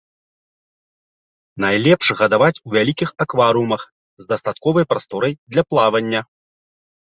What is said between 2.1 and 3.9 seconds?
гадаваць у вялікіх акварыумах